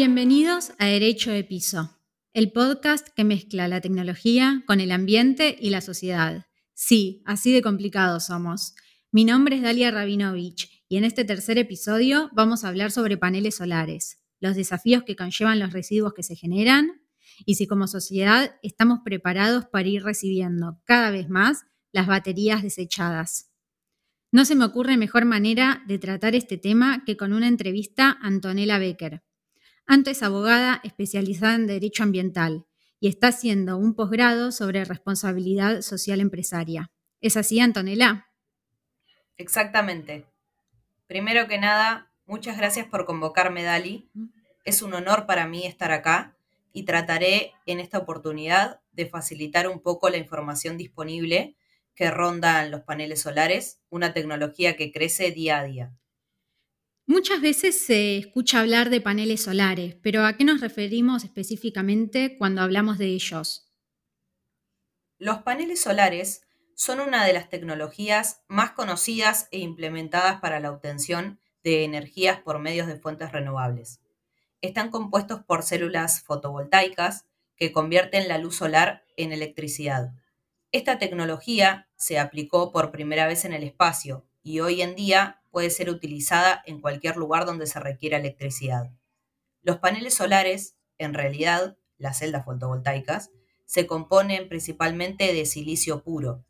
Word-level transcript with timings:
Bienvenidos 0.00 0.74
a 0.78 0.86
Derecho 0.86 1.32
de 1.32 1.42
Piso, 1.42 1.98
el 2.32 2.52
podcast 2.52 3.08
que 3.16 3.24
mezcla 3.24 3.66
la 3.66 3.80
tecnología 3.80 4.62
con 4.64 4.78
el 4.78 4.92
ambiente 4.92 5.56
y 5.58 5.70
la 5.70 5.80
sociedad. 5.80 6.46
Sí, 6.72 7.20
así 7.26 7.52
de 7.52 7.62
complicados 7.62 8.26
somos. 8.26 8.76
Mi 9.10 9.24
nombre 9.24 9.56
es 9.56 9.62
Dalia 9.62 9.90
Rabinovich 9.90 10.84
y 10.88 10.98
en 10.98 11.04
este 11.04 11.24
tercer 11.24 11.58
episodio 11.58 12.30
vamos 12.32 12.62
a 12.62 12.68
hablar 12.68 12.92
sobre 12.92 13.16
paneles 13.16 13.56
solares, 13.56 14.20
los 14.38 14.54
desafíos 14.54 15.02
que 15.02 15.16
conllevan 15.16 15.58
los 15.58 15.72
residuos 15.72 16.14
que 16.14 16.22
se 16.22 16.36
generan 16.36 17.02
y 17.44 17.56
si 17.56 17.66
como 17.66 17.88
sociedad 17.88 18.54
estamos 18.62 19.00
preparados 19.04 19.66
para 19.66 19.88
ir 19.88 20.04
recibiendo 20.04 20.80
cada 20.84 21.10
vez 21.10 21.28
más 21.28 21.64
las 21.90 22.06
baterías 22.06 22.62
desechadas. 22.62 23.50
No 24.30 24.44
se 24.44 24.54
me 24.54 24.64
ocurre 24.64 24.96
mejor 24.96 25.24
manera 25.24 25.82
de 25.88 25.98
tratar 25.98 26.36
este 26.36 26.56
tema 26.56 27.02
que 27.04 27.16
con 27.16 27.32
una 27.32 27.48
entrevista 27.48 28.10
a 28.10 28.28
Antonella 28.28 28.78
Becker. 28.78 29.24
Anto 29.90 30.10
es 30.10 30.22
abogada 30.22 30.82
especializada 30.84 31.54
en 31.54 31.66
Derecho 31.66 32.02
Ambiental 32.02 32.66
y 33.00 33.08
está 33.08 33.28
haciendo 33.28 33.78
un 33.78 33.94
posgrado 33.94 34.52
sobre 34.52 34.84
responsabilidad 34.84 35.80
social 35.80 36.20
empresaria. 36.20 36.90
¿Es 37.22 37.38
así, 37.38 37.58
Antonella? 37.58 38.26
Exactamente. 39.38 40.26
Primero 41.06 41.48
que 41.48 41.56
nada, 41.56 42.12
muchas 42.26 42.58
gracias 42.58 42.86
por 42.86 43.06
convocarme, 43.06 43.62
Dali. 43.62 44.10
Es 44.62 44.82
un 44.82 44.92
honor 44.92 45.24
para 45.24 45.46
mí 45.46 45.64
estar 45.64 45.90
acá 45.90 46.36
y 46.74 46.82
trataré 46.82 47.54
en 47.64 47.80
esta 47.80 47.96
oportunidad 47.96 48.80
de 48.92 49.06
facilitar 49.06 49.68
un 49.68 49.80
poco 49.80 50.10
la 50.10 50.18
información 50.18 50.76
disponible 50.76 51.56
que 51.94 52.10
rondan 52.10 52.70
los 52.70 52.82
paneles 52.82 53.22
solares, 53.22 53.80
una 53.88 54.12
tecnología 54.12 54.76
que 54.76 54.92
crece 54.92 55.30
día 55.30 55.60
a 55.60 55.64
día. 55.64 55.92
Muchas 57.10 57.40
veces 57.40 57.80
se 57.80 58.18
escucha 58.18 58.60
hablar 58.60 58.90
de 58.90 59.00
paneles 59.00 59.44
solares, 59.44 59.96
pero 60.02 60.26
¿a 60.26 60.36
qué 60.36 60.44
nos 60.44 60.60
referimos 60.60 61.24
específicamente 61.24 62.36
cuando 62.36 62.60
hablamos 62.60 62.98
de 62.98 63.06
ellos? 63.06 63.72
Los 65.16 65.38
paneles 65.38 65.80
solares 65.80 66.42
son 66.74 67.00
una 67.00 67.24
de 67.24 67.32
las 67.32 67.48
tecnologías 67.48 68.42
más 68.46 68.72
conocidas 68.72 69.48
e 69.52 69.60
implementadas 69.60 70.38
para 70.42 70.60
la 70.60 70.70
obtención 70.70 71.40
de 71.64 71.84
energías 71.84 72.42
por 72.42 72.58
medios 72.58 72.86
de 72.86 72.98
fuentes 72.98 73.32
renovables. 73.32 74.02
Están 74.60 74.90
compuestos 74.90 75.42
por 75.42 75.62
células 75.62 76.20
fotovoltaicas 76.20 77.24
que 77.56 77.72
convierten 77.72 78.28
la 78.28 78.36
luz 78.36 78.56
solar 78.56 79.06
en 79.16 79.32
electricidad. 79.32 80.12
Esta 80.72 80.98
tecnología 80.98 81.88
se 81.96 82.18
aplicó 82.18 82.70
por 82.70 82.90
primera 82.90 83.26
vez 83.26 83.46
en 83.46 83.54
el 83.54 83.62
espacio 83.62 84.26
y 84.42 84.60
hoy 84.60 84.82
en 84.82 84.94
día 84.94 85.40
puede 85.58 85.70
ser 85.70 85.90
utilizada 85.90 86.62
en 86.66 86.80
cualquier 86.80 87.16
lugar 87.16 87.44
donde 87.44 87.66
se 87.66 87.80
requiera 87.80 88.18
electricidad. 88.18 88.92
Los 89.62 89.78
paneles 89.78 90.14
solares, 90.14 90.76
en 90.98 91.14
realidad 91.14 91.76
las 91.96 92.20
celdas 92.20 92.44
fotovoltaicas, 92.44 93.32
se 93.66 93.88
componen 93.88 94.48
principalmente 94.48 95.34
de 95.34 95.44
silicio 95.46 96.04
puro, 96.04 96.44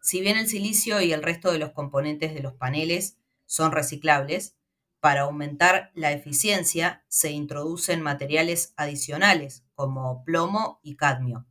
si 0.00 0.20
bien 0.20 0.36
el 0.38 0.48
silicio 0.48 1.00
y 1.00 1.12
el 1.12 1.22
resto 1.22 1.52
de 1.52 1.60
los 1.60 1.70
componentes 1.70 2.34
de 2.34 2.40
los 2.40 2.54
paneles 2.54 3.16
son 3.46 3.70
reciclables, 3.70 4.56
para 4.98 5.20
aumentar 5.20 5.92
la 5.94 6.10
eficiencia 6.10 7.04
se 7.06 7.30
introducen 7.30 8.02
materiales 8.02 8.74
adicionales 8.76 9.62
como 9.76 10.24
plomo 10.24 10.80
y 10.82 10.96
cadmio. 10.96 11.46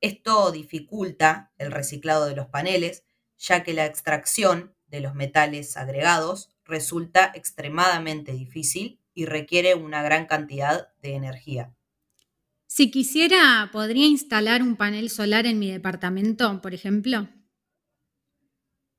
Esto 0.00 0.50
dificulta 0.50 1.52
el 1.58 1.70
reciclado 1.70 2.26
de 2.26 2.34
los 2.34 2.48
paneles, 2.48 3.04
ya 3.38 3.62
que 3.62 3.72
la 3.72 3.86
extracción 3.86 4.73
de 4.94 5.00
los 5.00 5.14
metales 5.14 5.76
agregados 5.76 6.54
resulta 6.64 7.32
extremadamente 7.34 8.32
difícil 8.32 9.00
y 9.12 9.26
requiere 9.26 9.74
una 9.74 10.02
gran 10.04 10.26
cantidad 10.26 10.88
de 11.02 11.14
energía. 11.14 11.74
Si 12.66 12.92
quisiera, 12.92 13.68
¿podría 13.72 14.06
instalar 14.06 14.62
un 14.62 14.76
panel 14.76 15.10
solar 15.10 15.46
en 15.46 15.58
mi 15.58 15.68
departamento, 15.70 16.60
por 16.62 16.74
ejemplo? 16.74 17.28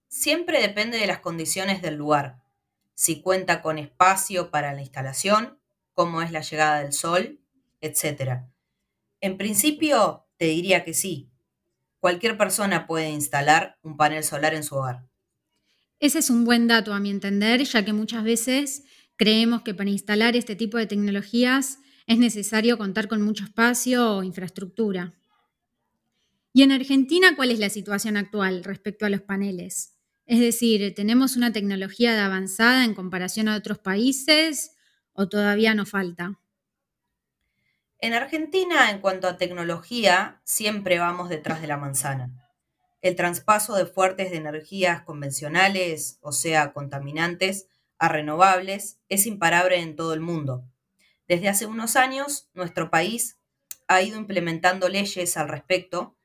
Siempre 0.09 0.61
depende 0.61 0.97
de 0.97 1.07
las 1.07 1.19
condiciones 1.19 1.81
del 1.81 1.95
lugar, 1.95 2.44
si 2.94 3.22
cuenta 3.22 3.62
con 3.62 3.77
espacio 3.77 4.51
para 4.51 4.73
la 4.73 4.81
instalación, 4.81 5.59
cómo 5.94 6.22
es 6.22 6.31
la 6.31 6.41
llegada 6.41 6.81
del 6.81 6.91
sol, 6.91 7.39
etc. 7.79 8.44
En 9.22 9.38
principio, 9.38 10.27
te 10.35 10.45
diría 10.45 10.83
que 10.83 10.94
sí. 10.94 11.29
Cualquier 12.00 12.38
persona 12.38 12.85
puede 12.85 13.09
instalar 13.09 13.77
un 13.81 13.95
panel 13.95 14.23
solar 14.23 14.53
en 14.53 14.63
su 14.63 14.75
hogar. 14.75 15.06
Ese 16.00 16.19
es 16.19 16.29
un 16.29 16.45
buen 16.45 16.67
dato 16.67 16.94
a 16.94 17.00
mi 17.00 17.09
entender, 17.09 17.63
ya 17.63 17.85
que 17.85 17.94
muchas 17.94 18.23
veces 18.23 18.83
creemos 19.16 19.61
que 19.61 19.73
para 19.73 19.89
instalar 19.89 20.35
este 20.35 20.56
tipo 20.56 20.78
de 20.78 20.88
tecnologías 20.88 21.79
es 22.07 22.17
necesario 22.17 22.78
contar 22.78 23.07
con 23.07 23.22
mucho 23.22 23.45
espacio 23.45 24.17
o 24.17 24.23
infraestructura. 24.23 25.13
¿Y 26.53 26.63
en 26.63 26.72
Argentina 26.72 27.35
cuál 27.35 27.51
es 27.51 27.59
la 27.59 27.69
situación 27.69 28.17
actual 28.17 28.63
respecto 28.63 29.06
a 29.06 29.09
los 29.09 29.22
paneles? 29.22 29.97
Es 30.25 30.39
decir, 30.39 30.94
¿tenemos 30.95 31.35
una 31.35 31.51
tecnología 31.51 32.13
de 32.13 32.22
avanzada 32.22 32.83
en 32.83 32.94
comparación 32.94 33.47
a 33.47 33.56
otros 33.56 33.79
países 33.79 34.75
o 35.13 35.27
todavía 35.27 35.75
nos 35.75 35.89
falta? 35.89 36.39
En 38.00 38.13
Argentina, 38.13 38.91
en 38.91 39.00
cuanto 39.00 39.27
a 39.27 39.38
tecnología, 39.38 40.41
siempre 40.44 41.00
vamos 41.00 41.29
detrás 41.29 41.62
de 41.62 41.67
la 41.67 41.77
manzana. 41.77 42.44
El 43.06 43.16
traspaso 43.16 43.76
de 43.76 43.86
fuertes 43.86 44.32
de 44.32 44.38
energías 44.38 45.04
convencionales, 45.04 46.18
o 46.22 46.32
sea, 46.32 46.74
contaminantes, 46.74 47.68
a 48.00 48.10
renovables, 48.10 48.98
es 49.10 49.28
imparable 49.28 49.80
en 49.80 49.96
todo 49.96 50.16
el 50.16 50.22
mundo. 50.22 50.66
Desde 51.28 51.48
hace 51.48 51.68
unos 51.68 51.98
años, 51.98 52.50
nuestro 52.56 52.90
país 52.90 53.38
ha 53.88 54.02
ido 54.02 54.18
implementando 54.18 54.90
leyes 54.90 55.38
al 55.38 55.50
respecto 55.50 56.16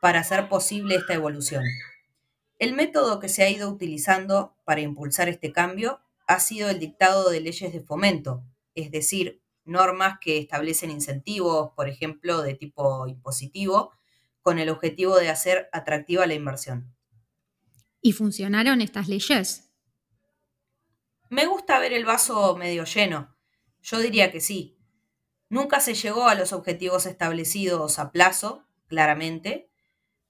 para 0.00 0.20
hacer 0.20 0.48
posible 0.48 0.94
esta 0.94 1.14
evolución. 1.14 1.64
El 2.60 2.72
método 2.72 3.18
que 3.18 3.28
se 3.28 3.42
ha 3.42 3.50
ido 3.50 3.68
utilizando 3.68 4.54
para 4.64 4.80
impulsar 4.80 5.28
este 5.28 5.50
cambio 5.50 5.98
ha 6.28 6.38
sido 6.38 6.70
el 6.70 6.78
dictado 6.78 7.30
de 7.30 7.40
leyes 7.40 7.72
de 7.72 7.80
fomento, 7.80 8.44
es 8.76 8.92
decir, 8.92 9.42
normas 9.64 10.20
que 10.20 10.38
establecen 10.38 10.92
incentivos, 10.92 11.72
por 11.74 11.88
ejemplo, 11.88 12.42
de 12.42 12.54
tipo 12.54 13.08
impositivo, 13.08 13.97
con 14.42 14.58
el 14.58 14.68
objetivo 14.68 15.16
de 15.16 15.28
hacer 15.28 15.68
atractiva 15.72 16.26
la 16.26 16.34
inversión. 16.34 16.94
¿Y 18.00 18.12
funcionaron 18.12 18.80
estas 18.80 19.08
leyes? 19.08 19.70
Me 21.30 21.46
gusta 21.46 21.78
ver 21.78 21.92
el 21.92 22.04
vaso 22.04 22.56
medio 22.56 22.84
lleno. 22.84 23.36
Yo 23.82 23.98
diría 23.98 24.32
que 24.32 24.40
sí. 24.40 24.78
Nunca 25.50 25.80
se 25.80 25.94
llegó 25.94 26.28
a 26.28 26.34
los 26.34 26.52
objetivos 26.52 27.06
establecidos 27.06 27.98
a 27.98 28.12
plazo, 28.12 28.64
claramente, 28.86 29.70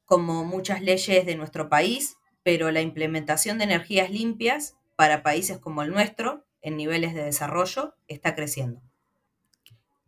como 0.05 0.45
muchas 0.45 0.81
leyes 0.81 1.27
de 1.27 1.37
nuestro 1.37 1.69
país, 1.69 2.17
pero 2.43 2.71
la 2.71 2.81
implementación 2.81 3.59
de 3.59 3.65
energías 3.65 4.11
limpias 4.11 4.77
para 4.97 5.23
países 5.23 5.59
como 5.59 5.83
el 5.83 5.91
nuestro, 5.91 6.47
en 6.63 6.77
niveles 6.77 7.15
de 7.15 7.23
desarrollo, 7.23 7.95
está 8.09 8.35
creciendo. 8.35 8.83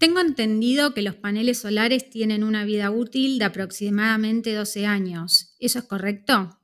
Tengo 0.01 0.21
entendido 0.21 0.95
que 0.95 1.03
los 1.03 1.15
paneles 1.15 1.61
solares 1.61 2.09
tienen 2.09 2.43
una 2.43 2.65
vida 2.65 2.91
útil 2.91 3.39
de 3.39 3.45
aproximadamente 3.45 4.55
12 4.55 4.87
años. 4.87 5.55
¿Eso 5.61 5.79
es 5.79 5.85
correcto? 5.85 6.59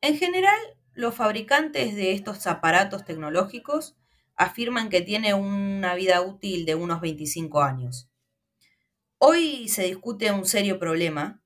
En 0.00 0.16
general, 0.16 0.58
los 0.94 1.14
fabricantes 1.14 1.94
de 1.94 2.12
estos 2.12 2.46
aparatos 2.46 3.04
tecnológicos 3.04 3.96
afirman 4.34 4.88
que 4.88 5.02
tiene 5.02 5.34
una 5.34 5.94
vida 5.94 6.22
útil 6.22 6.64
de 6.64 6.74
unos 6.74 7.02
25 7.02 7.60
años. 7.60 8.08
Hoy 9.18 9.68
se 9.68 9.84
discute 9.84 10.32
un 10.32 10.46
serio 10.46 10.78
problema 10.78 11.42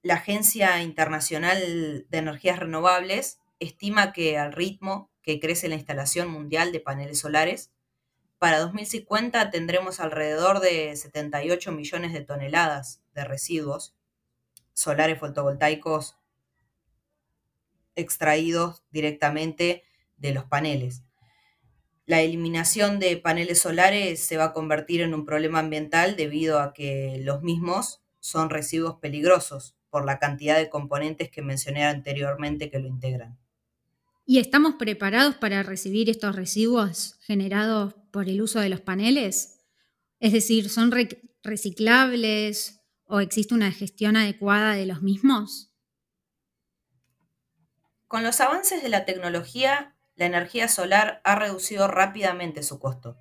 la 0.00 0.14
Agencia 0.14 0.80
Internacional 0.82 2.06
de 2.08 2.18
Energías 2.18 2.58
Renovables 2.58 3.38
estima 3.58 4.14
que 4.14 4.38
al 4.38 4.54
ritmo 4.54 5.10
que 5.20 5.40
crece 5.40 5.68
la 5.68 5.74
instalación 5.74 6.28
mundial 6.28 6.72
de 6.72 6.80
paneles 6.80 7.18
solares, 7.18 7.70
para 8.38 8.60
2050 8.60 9.50
tendremos 9.50 10.00
alrededor 10.00 10.60
de 10.60 10.94
78 10.94 11.72
millones 11.72 12.12
de 12.12 12.20
toneladas 12.20 13.02
de 13.14 13.24
residuos 13.24 13.94
solares 14.72 15.18
fotovoltaicos 15.18 16.16
extraídos 17.96 18.82
directamente 18.90 19.84
de 20.16 20.34
los 20.34 20.44
paneles. 20.44 21.04
La 22.06 22.20
eliminación 22.20 22.98
de 22.98 23.16
paneles 23.16 23.60
solares 23.60 24.20
se 24.20 24.36
va 24.36 24.44
a 24.44 24.52
convertir 24.52 25.00
en 25.00 25.14
un 25.14 25.24
problema 25.24 25.60
ambiental 25.60 26.16
debido 26.16 26.60
a 26.60 26.74
que 26.74 27.18
los 27.20 27.42
mismos 27.42 28.02
son 28.20 28.50
residuos 28.50 28.96
peligrosos 28.96 29.76
por 29.88 30.04
la 30.04 30.18
cantidad 30.18 30.56
de 30.56 30.68
componentes 30.68 31.30
que 31.30 31.40
mencioné 31.40 31.84
anteriormente 31.84 32.70
que 32.70 32.78
lo 32.78 32.88
integran. 32.88 33.38
¿Y 34.26 34.38
estamos 34.38 34.76
preparados 34.76 35.34
para 35.34 35.62
recibir 35.62 36.08
estos 36.08 36.34
residuos 36.34 37.18
generados 37.20 37.94
por 38.10 38.28
el 38.30 38.40
uso 38.40 38.58
de 38.58 38.70
los 38.70 38.80
paneles? 38.80 39.60
Es 40.18 40.32
decir, 40.32 40.70
¿son 40.70 40.90
reciclables 41.42 42.80
o 43.04 43.20
existe 43.20 43.54
una 43.54 43.70
gestión 43.70 44.16
adecuada 44.16 44.76
de 44.76 44.86
los 44.86 45.02
mismos? 45.02 45.70
Con 48.08 48.22
los 48.22 48.40
avances 48.40 48.82
de 48.82 48.88
la 48.88 49.04
tecnología, 49.04 49.94
la 50.14 50.24
energía 50.24 50.68
solar 50.68 51.20
ha 51.24 51.34
reducido 51.34 51.86
rápidamente 51.86 52.62
su 52.62 52.78
costo. 52.78 53.18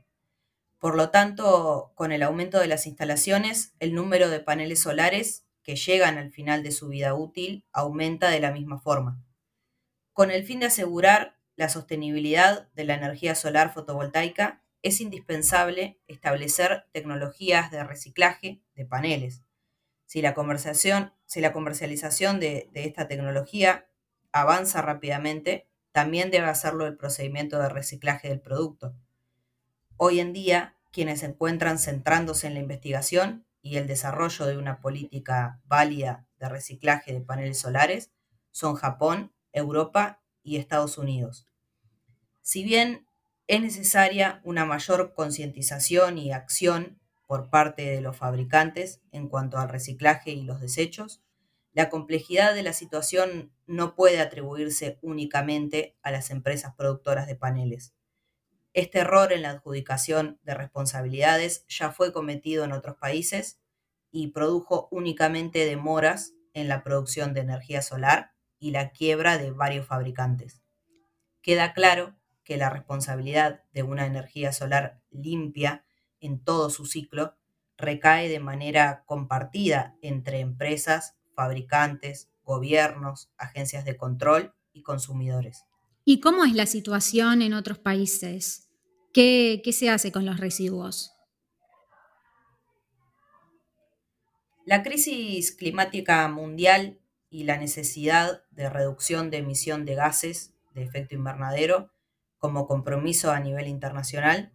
Por 0.80 0.96
lo 0.96 1.10
tanto, 1.10 1.92
con 1.96 2.14
el 2.14 2.24
aumento 2.24 2.60
de 2.60 2.68
las 2.68 2.88
instalaciones, 2.88 3.74
el 3.80 3.94
número 3.94 4.30
de 4.30 4.40
paneles 4.40 4.82
solares 4.82 5.46
que 5.64 5.76
llegan 5.76 6.18
al 6.18 6.32
final 6.32 6.64
de 6.64 6.72
su 6.72 6.88
vida 6.88 7.14
útil 7.14 7.66
aumenta 7.74 8.30
de 8.30 8.40
la 8.40 8.52
misma 8.52 8.80
forma. 8.80 9.22
Con 10.14 10.30
el 10.30 10.46
fin 10.46 10.60
de 10.60 10.68
asegurar 10.68 11.38
la 11.56 11.70
sostenibilidad 11.70 12.70
de 12.74 12.84
la 12.84 12.96
energía 12.96 13.36
solar 13.36 13.74
fotovoltaica, 13.74 14.62
es 14.84 15.02
indispensable 15.02 16.00
establecer 16.08 16.86
tecnologías 16.92 17.72
de 17.72 17.84
reciclaje 17.84 18.62
de 18.76 18.86
paneles. 18.86 19.44
Si 20.06 20.22
la, 20.22 20.36
si 21.26 21.42
la 21.42 21.54
comercialización 21.54 22.40
de, 22.40 22.70
de 22.74 22.86
esta 22.86 23.08
tecnología 23.08 23.88
avanza 24.32 24.82
rápidamente, 24.82 25.68
también 25.92 26.32
debe 26.32 26.48
hacerlo 26.48 26.86
el 26.86 26.98
procedimiento 26.98 27.60
de 27.60 27.70
reciclaje 27.70 28.28
del 28.28 28.42
producto. 28.42 28.94
Hoy 29.98 30.20
en 30.20 30.34
día, 30.34 30.76
quienes 30.92 31.22
se 31.22 31.28
encuentran 31.28 31.80
centrándose 31.80 32.48
en 32.48 32.56
la 32.56 32.60
investigación 32.60 33.46
y 33.62 33.78
el 33.78 33.88
desarrollo 33.88 34.46
de 34.46 34.58
una 34.58 34.82
política 34.82 35.62
válida 35.66 36.28
de 36.38 36.50
reciclaje 36.50 37.14
de 37.14 37.22
paneles 37.22 37.60
solares 37.60 38.12
son 38.52 38.76
Japón, 38.76 39.32
Europa 39.54 40.22
y 40.44 40.58
Estados 40.58 40.98
Unidos. 40.98 41.48
Si 42.42 42.64
bien 42.64 43.08
es 43.48 43.62
necesaria 43.62 44.42
una 44.44 44.66
mayor 44.66 45.14
concientización 45.14 46.18
y 46.18 46.32
acción 46.32 47.00
por 47.28 47.50
parte 47.50 47.84
de 47.84 48.02
los 48.02 48.18
fabricantes 48.18 49.02
en 49.12 49.30
cuanto 49.30 49.58
al 49.58 49.70
reciclaje 49.70 50.32
y 50.32 50.44
los 50.44 50.60
desechos, 50.60 51.24
la 51.72 51.90
complejidad 51.90 52.54
de 52.54 52.64
la 52.64 52.74
situación 52.74 53.52
no 53.66 53.96
puede 53.96 54.20
atribuirse 54.20 55.00
únicamente 55.02 55.98
a 56.04 56.12
las 56.12 56.30
empresas 56.30 56.76
productoras 56.76 57.26
de 57.26 57.36
paneles. 57.36 57.96
Este 58.74 59.00
error 59.00 59.32
en 59.34 59.42
la 59.42 59.52
adjudicación 59.52 60.40
de 60.44 60.54
responsabilidades 60.54 61.66
ya 61.68 61.92
fue 61.92 62.12
cometido 62.12 62.64
en 62.64 62.72
otros 62.72 62.98
países 62.98 63.60
y 64.12 64.28
produjo 64.28 64.88
únicamente 64.92 65.66
demoras 65.66 66.34
en 66.54 66.68
la 66.68 66.84
producción 66.84 67.34
de 67.34 67.42
energía 67.42 67.82
solar 67.82 68.33
y 68.64 68.72
la 68.72 68.92
quiebra 68.92 69.38
de 69.38 69.52
varios 69.52 69.86
fabricantes. 69.86 70.62
Queda 71.42 71.74
claro 71.74 72.16
que 72.46 72.56
la 72.56 72.70
responsabilidad 72.70 73.62
de 73.74 73.84
una 73.84 74.06
energía 74.06 74.54
solar 74.54 75.02
limpia 75.12 75.84
en 76.22 76.42
todo 76.42 76.70
su 76.70 76.86
ciclo 76.86 77.36
recae 77.76 78.30
de 78.30 78.40
manera 78.40 79.04
compartida 79.06 79.98
entre 80.02 80.40
empresas, 80.40 81.18
fabricantes, 81.36 82.30
gobiernos, 82.46 83.30
agencias 83.38 83.84
de 83.84 83.98
control 83.98 84.54
y 84.72 84.82
consumidores. 84.82 85.66
¿Y 86.06 86.22
cómo 86.22 86.46
es 86.46 86.54
la 86.54 86.66
situación 86.66 87.42
en 87.42 87.54
otros 87.54 87.80
países? 87.80 88.70
¿Qué, 89.14 89.62
qué 89.62 89.74
se 89.74 89.90
hace 89.90 90.14
con 90.14 90.26
los 90.26 90.40
residuos? 90.40 91.12
La 94.66 94.84
crisis 94.84 95.52
climática 95.52 96.26
mundial 96.30 97.03
y 97.34 97.46
la 97.46 97.58
necesidad 97.58 98.44
de 98.52 98.70
reducción 98.70 99.32
de 99.32 99.38
emisión 99.38 99.86
de 99.86 99.96
gases 99.96 100.54
de 100.76 100.84
efecto 100.84 101.16
invernadero 101.16 101.90
como 102.38 102.68
compromiso 102.68 103.32
a 103.32 103.40
nivel 103.40 103.68
internacional, 103.68 104.54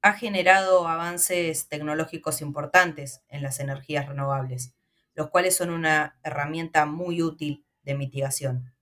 ha 0.00 0.14
generado 0.14 0.88
avances 0.88 1.68
tecnológicos 1.68 2.40
importantes 2.40 3.20
en 3.28 3.42
las 3.42 3.60
energías 3.60 4.08
renovables, 4.08 4.72
los 5.14 5.28
cuales 5.28 5.56
son 5.56 5.68
una 5.68 6.18
herramienta 6.22 6.86
muy 6.86 7.22
útil 7.22 7.66
de 7.82 7.94
mitigación. 7.94 8.72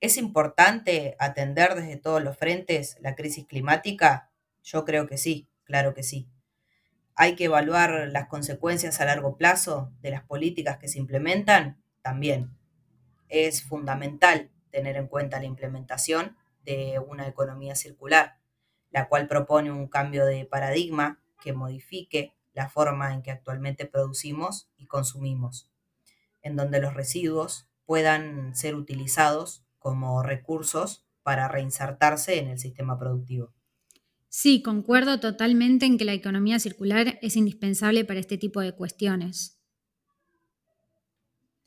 ¿Es 0.00 0.16
importante 0.16 1.16
atender 1.18 1.74
desde 1.74 1.98
todos 1.98 2.22
los 2.22 2.34
frentes 2.38 2.96
la 3.00 3.14
crisis 3.14 3.46
climática? 3.46 4.30
Yo 4.62 4.86
creo 4.86 5.06
que 5.06 5.18
sí, 5.18 5.50
claro 5.64 5.92
que 5.92 6.02
sí. 6.02 6.30
Hay 7.14 7.36
que 7.36 7.44
evaluar 7.44 8.08
las 8.08 8.26
consecuencias 8.26 9.02
a 9.02 9.04
largo 9.04 9.36
plazo 9.36 9.92
de 10.00 10.12
las 10.12 10.22
políticas 10.22 10.78
que 10.78 10.88
se 10.88 10.98
implementan 10.98 11.82
también. 12.08 12.56
Es 13.28 13.62
fundamental 13.62 14.50
tener 14.70 14.96
en 14.96 15.08
cuenta 15.08 15.40
la 15.40 15.44
implementación 15.44 16.38
de 16.64 16.98
una 16.98 17.28
economía 17.28 17.74
circular, 17.74 18.38
la 18.90 19.08
cual 19.08 19.28
propone 19.28 19.70
un 19.70 19.88
cambio 19.88 20.24
de 20.24 20.46
paradigma 20.46 21.20
que 21.42 21.52
modifique 21.52 22.32
la 22.54 22.70
forma 22.70 23.12
en 23.12 23.20
que 23.20 23.30
actualmente 23.30 23.84
producimos 23.84 24.70
y 24.78 24.86
consumimos, 24.86 25.70
en 26.40 26.56
donde 26.56 26.80
los 26.80 26.94
residuos 26.94 27.68
puedan 27.84 28.56
ser 28.56 28.74
utilizados 28.74 29.66
como 29.78 30.22
recursos 30.22 31.04
para 31.22 31.46
reinsertarse 31.46 32.38
en 32.38 32.48
el 32.48 32.58
sistema 32.58 32.98
productivo. 32.98 33.52
Sí, 34.30 34.62
concuerdo 34.62 35.20
totalmente 35.20 35.84
en 35.84 35.98
que 35.98 36.06
la 36.06 36.14
economía 36.14 36.58
circular 36.58 37.18
es 37.20 37.36
indispensable 37.36 38.06
para 38.06 38.20
este 38.20 38.38
tipo 38.38 38.62
de 38.62 38.72
cuestiones. 38.72 39.57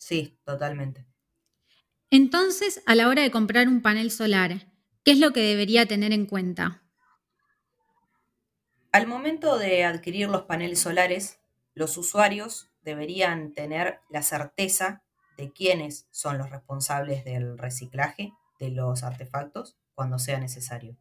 Sí, 0.01 0.39
totalmente. 0.44 1.06
Entonces, 2.09 2.81
a 2.88 2.95
la 2.95 3.07
hora 3.07 3.21
de 3.21 3.31
comprar 3.31 3.68
un 3.68 3.81
panel 3.81 4.09
solar, 4.09 4.71
¿Qué 5.03 5.12
es 5.12 5.19
lo 5.19 5.33
que 5.33 5.42
debería 5.42 5.88
tener 5.88 6.12
en 6.13 6.27
cuenta? 6.27 6.83
Al 8.92 9.07
momento 9.07 9.57
de 9.57 9.83
adquirir 9.83 10.30
los 10.30 10.44
paneles 10.44 10.80
solares, 10.80 11.39
los 11.74 11.98
usuarios 11.98 12.69
deberían 12.83 13.53
tener 13.53 14.00
la 14.12 14.21
certeza 14.21 15.03
de 15.38 15.51
quiénes 15.51 16.07
son 16.12 16.38
los 16.38 16.51
responsables 16.51 17.25
del 17.25 17.57
reciclaje 17.57 18.31
de 18.59 18.69
los 18.69 19.01
artefactos 19.01 19.80
cuando 19.95 20.19
sea 20.19 20.39
necesario. 20.39 20.98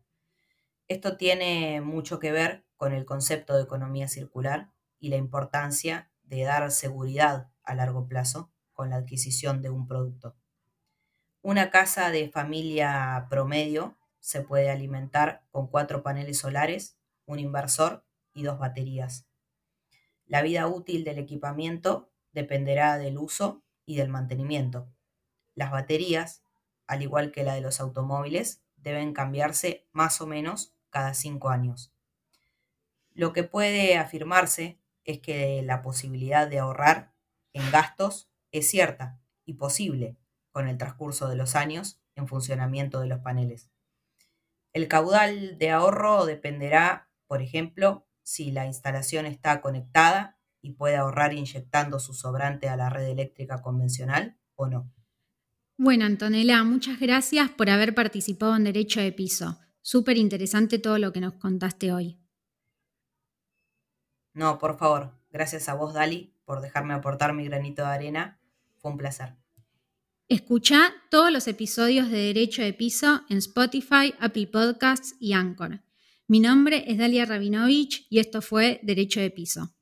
Esto 0.88 1.19
tiene 1.19 1.82
mucho 1.82 2.19
que 2.20 2.32
ver 2.32 2.64
con 2.76 2.94
el 2.94 3.05
concepto 3.05 3.55
de 3.55 3.64
economía 3.64 4.08
circular 4.08 4.70
y 4.99 5.11
la 5.11 5.17
importancia 5.17 6.11
de 6.23 6.44
dar 6.44 6.70
seguridad 6.70 7.50
a 7.64 7.75
largo 7.75 8.08
plazo 8.08 8.50
con 8.81 8.88
la 8.88 8.97
adquisición 8.97 9.61
de 9.61 9.69
un 9.69 9.87
producto. 9.87 10.35
Una 11.43 11.71
casa 11.71 12.11
de 12.11 12.31
familia 12.31 13.26
promedio 13.28 13.99
se 14.21 14.40
puede 14.40 14.71
alimentar 14.71 15.45
con 15.50 15.66
cuatro 15.66 16.02
paneles 16.02 16.38
solares, 16.38 16.97
un 17.26 17.38
inversor 17.38 18.07
y 18.33 18.43
dos 18.43 18.59
baterías. 18.59 19.26
La 20.25 20.40
vida 20.40 20.66
útil 20.66 21.04
del 21.04 21.19
equipamiento 21.19 22.11
dependerá 22.33 22.97
del 22.97 23.19
uso 23.19 23.62
y 23.85 23.97
del 23.97 24.09
mantenimiento. 24.09 24.88
Las 25.54 25.71
baterías, 25.71 26.43
al 26.87 27.02
igual 27.02 27.33
que 27.33 27.45
la 27.45 27.52
de 27.52 27.61
los 27.61 27.81
automóviles, 27.81 28.62
deben 28.78 29.12
cambiarse 29.12 29.87
más 29.93 30.23
o 30.23 30.26
menos 30.26 30.73
cada 30.88 31.12
cinco 31.12 31.50
años. 31.50 31.93
Lo 33.12 33.35
que 33.35 33.43
puede 33.45 33.99
afirmarse 33.99 34.81
es 35.04 35.19
que 35.21 35.61
la 35.61 35.83
posibilidad 35.83 36.49
de 36.49 36.61
ahorrar 36.61 37.12
en 37.52 37.71
gastos 37.71 38.29
es 38.52 38.69
cierta 38.69 39.21
y 39.45 39.54
posible 39.54 40.16
con 40.50 40.69
el 40.69 40.78
transcurso 40.78 41.28
de 41.28 41.37
los 41.37 41.57
años 41.57 42.00
en 42.14 42.28
funcionamiento 42.28 43.00
de 43.00 43.07
los 43.07 43.21
paneles. 43.21 43.71
El 44.73 44.88
caudal 44.88 45.59
de 45.59 45.71
ahorro 45.71 46.26
dependerá, 46.26 47.11
por 47.26 47.42
ejemplo, 47.42 48.07
si 48.23 48.52
la 48.52 48.66
instalación 48.66 49.26
está 49.26 49.61
conectada 49.61 50.38
y 50.62 50.73
puede 50.73 50.97
ahorrar 50.97 51.33
inyectando 51.33 51.99
su 51.99 52.14
sobrante 52.14 52.69
a 52.69 52.76
la 52.76 52.90
red 52.90 53.09
eléctrica 53.09 53.62
convencional 53.62 54.38
o 54.54 54.66
no. 54.66 54.92
Bueno, 55.76 56.04
Antonella, 56.04 56.62
muchas 56.62 57.00
gracias 57.00 57.50
por 57.50 57.71
haber 57.71 57.95
participado 57.95 58.54
en 58.54 58.64
Derecho 58.64 59.00
de 59.00 59.12
Piso. 59.12 59.59
Súper 59.80 60.19
interesante 60.19 60.78
todo 60.78 60.99
lo 60.99 61.12
que 61.12 61.21
nos 61.21 61.35
contaste 61.35 61.92
hoy. 61.92 62.21
No, 64.35 64.59
por 64.59 64.76
favor. 64.76 65.19
Gracias 65.30 65.69
a 65.69 65.75
vos, 65.75 65.95
Dali, 65.95 66.35
por 66.45 66.61
dejarme 66.61 66.92
aportar 66.92 67.33
mi 67.33 67.45
granito 67.45 67.83
de 67.83 67.88
arena. 67.88 68.39
Fue 68.80 68.90
un 68.90 68.99
placer. 68.99 69.37
Escucha 70.28 70.94
todos 71.10 71.32
los 71.32 71.49
episodios 71.49 72.10
de 72.10 72.18
Derecho 72.18 72.62
de 72.62 72.72
Piso 72.72 73.22
en 73.28 73.38
Spotify, 73.38 74.14
Apple 74.20 74.46
Podcasts 74.46 75.16
y 75.18 75.32
Anchor. 75.32 75.82
Mi 76.28 76.38
nombre 76.38 76.84
es 76.87 76.99
Dalia 76.99 77.25
Rabinovich 77.25 78.06
y 78.08 78.20
esto 78.20 78.40
fue 78.40 78.78
Derecho 78.84 79.20
de 79.20 79.30
Piso. 79.30 79.75